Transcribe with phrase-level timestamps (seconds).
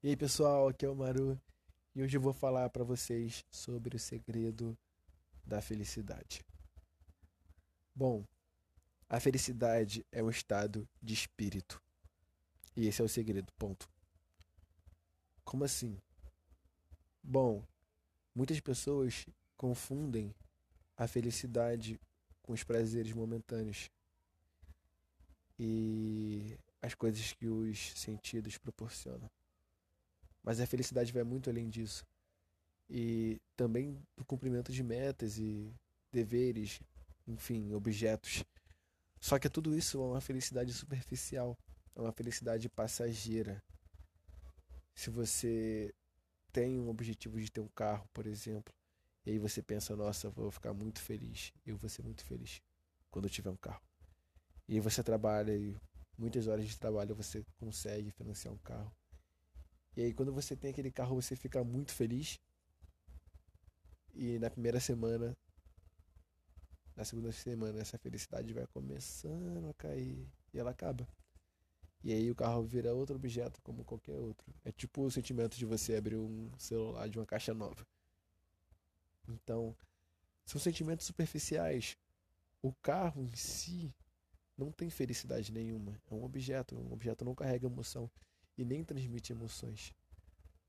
[0.00, 1.36] E aí pessoal, aqui é o Maru
[1.92, 4.78] e hoje eu vou falar para vocês sobre o segredo
[5.44, 6.46] da felicidade.
[7.92, 8.24] Bom,
[9.08, 11.82] a felicidade é um estado de espírito
[12.76, 13.90] e esse é o segredo, ponto.
[15.44, 16.00] Como assim?
[17.20, 17.66] Bom,
[18.32, 19.26] muitas pessoas
[19.56, 20.32] confundem
[20.96, 22.00] a felicidade
[22.40, 23.90] com os prazeres momentâneos
[25.58, 29.28] e as coisas que os sentidos proporcionam.
[30.48, 32.06] Mas a felicidade vai muito além disso.
[32.88, 35.70] E também do cumprimento de metas e
[36.10, 36.80] deveres,
[37.26, 38.42] enfim, objetos.
[39.20, 41.54] Só que tudo isso é uma felicidade superficial,
[41.94, 43.62] é uma felicidade passageira.
[44.94, 45.94] Se você
[46.50, 48.72] tem um objetivo de ter um carro, por exemplo,
[49.26, 52.62] e aí você pensa, nossa, vou ficar muito feliz, eu vou ser muito feliz
[53.10, 53.82] quando eu tiver um carro.
[54.66, 55.76] E aí você trabalha e
[56.16, 58.90] muitas horas de trabalho você consegue financiar um carro.
[59.98, 62.38] E aí quando você tem aquele carro, você fica muito feliz.
[64.14, 65.36] E na primeira semana,
[66.94, 71.04] na segunda semana, essa felicidade vai começando a cair e ela acaba.
[72.04, 74.54] E aí o carro vira outro objeto como qualquer outro.
[74.64, 77.84] É tipo o sentimento de você abrir um celular de uma caixa nova.
[79.28, 79.74] Então,
[80.44, 81.98] são sentimentos superficiais.
[82.62, 83.92] O carro em si
[84.56, 86.00] não tem felicidade nenhuma.
[86.08, 86.78] É um objeto.
[86.78, 88.08] Um objeto não carrega emoção
[88.58, 89.94] e nem transmite emoções.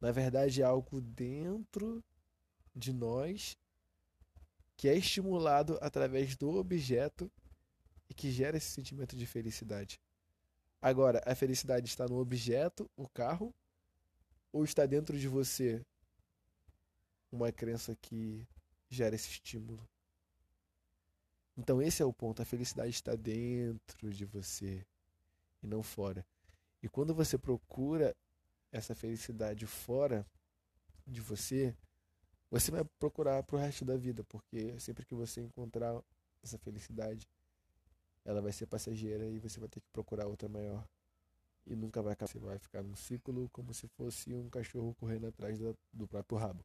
[0.00, 2.04] Na verdade, é algo dentro
[2.74, 3.56] de nós
[4.76, 7.30] que é estimulado através do objeto
[8.10, 9.98] e que gera esse sentimento de felicidade.
[10.82, 13.54] Agora, a felicidade está no objeto, o carro,
[14.52, 15.84] ou está dentro de você
[17.32, 18.46] uma crença que
[18.90, 19.88] gera esse estímulo?
[21.56, 22.42] Então, esse é o ponto.
[22.42, 24.86] A felicidade está dentro de você
[25.62, 26.24] e não fora.
[26.86, 28.16] E quando você procura
[28.70, 30.24] essa felicidade fora
[31.04, 31.76] de você,
[32.48, 36.00] você vai procurar pro resto da vida, porque sempre que você encontrar
[36.44, 37.28] essa felicidade,
[38.24, 40.88] ela vai ser passageira e você vai ter que procurar outra maior.
[41.66, 42.30] E nunca vai acabar.
[42.30, 45.58] Você vai ficar num ciclo como se fosse um cachorro correndo atrás
[45.92, 46.64] do próprio rabo.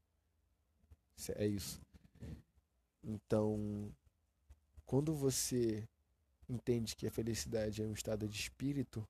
[1.36, 1.82] É isso.
[3.03, 3.92] Então,
[4.86, 5.90] quando você
[6.48, 9.03] entende que a felicidade é um estado de espírito,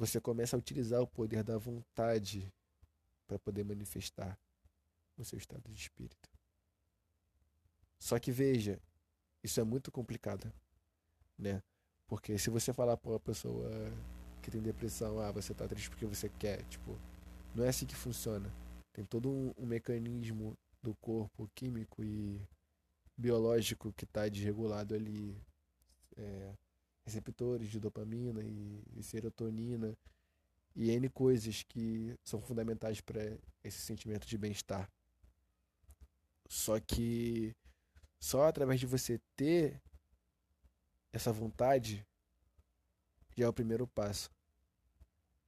[0.00, 2.50] você começa a utilizar o poder da vontade
[3.26, 4.38] para poder manifestar
[5.18, 6.30] o seu estado de espírito.
[7.98, 8.80] Só que veja,
[9.44, 10.50] isso é muito complicado,
[11.36, 11.62] né?
[12.06, 13.68] Porque se você falar para uma pessoa
[14.40, 16.98] que tem depressão, ah, você tá triste porque você quer, tipo,
[17.54, 18.50] não é assim que funciona.
[18.94, 22.40] Tem todo um, um mecanismo do corpo químico e
[23.18, 25.38] biológico que está desregulado ali.
[26.16, 26.54] É,
[27.12, 29.96] receptores de dopamina e, e serotonina
[30.74, 33.20] e N coisas que são fundamentais para
[33.62, 34.90] esse sentimento de bem-estar.
[36.48, 37.54] Só que
[38.18, 39.80] só através de você ter
[41.12, 42.06] essa vontade
[43.36, 44.30] já é o primeiro passo.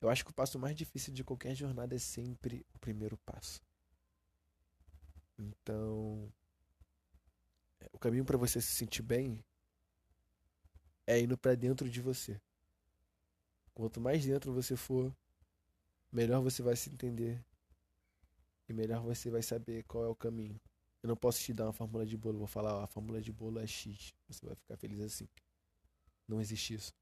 [0.01, 3.63] Eu acho que o passo mais difícil de qualquer jornada é sempre o primeiro passo.
[5.39, 6.33] Então,
[7.93, 9.45] o caminho para você se sentir bem
[11.07, 12.41] é indo para dentro de você.
[13.75, 15.15] Quanto mais dentro você for,
[16.11, 17.43] melhor você vai se entender
[18.69, 20.61] e melhor você vai saber qual é o caminho.
[21.03, 23.33] Eu não posso te dar uma fórmula de bolo, vou falar, ó, a fórmula de
[23.33, 25.29] bolo é X, você vai ficar feliz assim.
[26.29, 26.93] Não existe isso.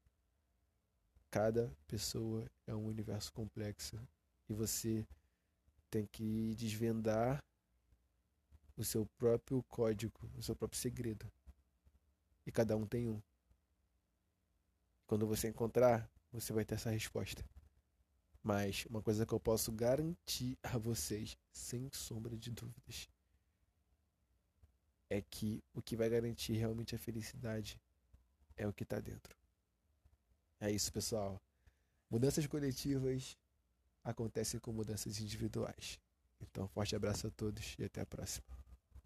[1.29, 3.95] Cada pessoa é um universo complexo
[4.49, 5.05] e você
[5.89, 7.43] tem que desvendar
[8.75, 11.31] o seu próprio código, o seu próprio segredo.
[12.45, 13.21] E cada um tem um.
[15.11, 17.43] Quando você encontrar, você vai ter essa resposta.
[18.41, 23.09] Mas uma coisa que eu posso garantir a vocês, sem sombra de dúvidas,
[25.09, 27.77] é que o que vai garantir realmente a felicidade
[28.55, 29.35] é o que está dentro.
[30.61, 31.41] É isso, pessoal.
[32.09, 33.37] Mudanças coletivas
[34.05, 35.99] acontecem com mudanças individuais.
[36.39, 38.60] Então, forte abraço a todos e até a próxima.